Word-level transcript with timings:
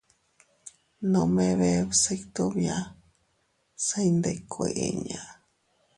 Nome 1.15 1.45
bee 1.59 1.81
bsitu 1.89 2.43
bia, 2.55 2.77
se 3.85 3.97
iyndikkue 4.09 4.67
inña. 4.87 5.23